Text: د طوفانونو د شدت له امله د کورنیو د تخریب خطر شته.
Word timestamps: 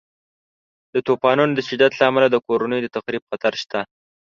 د 0.93 0.95
طوفانونو 1.07 1.51
د 1.55 1.59
شدت 1.67 1.93
له 1.97 2.03
امله 2.09 2.27
د 2.29 2.35
کورنیو 2.45 2.83
د 2.83 2.87
تخریب 2.95 3.23
خطر 3.29 3.53
شته. 3.61 3.79